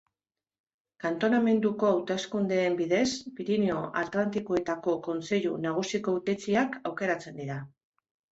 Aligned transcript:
Kantonamenduko 1.01 1.89
hauteskundeen 1.89 2.77
bidez, 2.79 3.03
Pirinio 3.41 3.77
Atlantikoetako 4.03 4.95
Kontseilu 5.09 5.53
Nagusiko 5.69 6.15
hautetsiak 6.17 6.79
aukeratzen 6.93 7.39
dira. 7.43 7.59